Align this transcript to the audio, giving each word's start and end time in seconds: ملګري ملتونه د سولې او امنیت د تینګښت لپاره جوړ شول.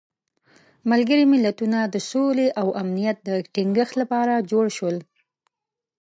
ملګري 0.91 1.25
ملتونه 1.33 1.79
د 1.83 1.95
سولې 2.11 2.47
او 2.59 2.67
امنیت 2.81 3.17
د 3.27 3.29
تینګښت 3.53 3.93
لپاره 4.01 4.45
جوړ 4.51 4.65
شول. 4.77 4.97